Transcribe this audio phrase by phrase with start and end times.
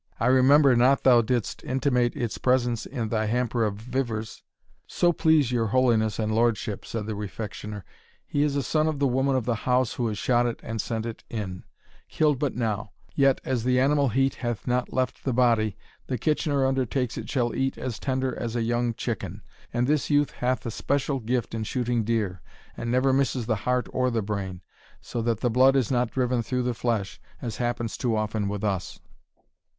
[0.19, 4.41] I remember not thou didst intimate its presence in thy hamper of vivers."
[4.87, 7.83] "So please your holiness and lordship," said the Refectioner,
[8.25, 10.81] "he is a son of the woman of the house who has shot it and
[10.81, 11.65] sent it in
[12.09, 15.77] killed but now; yet, as the animal heat hath not left the body,
[16.07, 20.31] the Kitchener undertakes it shall eat as tender as a young chicken and this youth
[20.31, 22.41] hath a special gift in shooting deer,
[22.75, 24.61] and never misses the heart or the brain;
[24.99, 28.63] so that the blood is not driven through the flesh, as happens too often with
[28.63, 28.99] us.